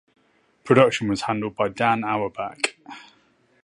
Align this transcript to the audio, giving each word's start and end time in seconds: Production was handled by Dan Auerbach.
Production 0.63 1.09
was 1.09 1.21
handled 1.21 1.55
by 1.55 1.69
Dan 1.69 2.03
Auerbach. 2.03 2.75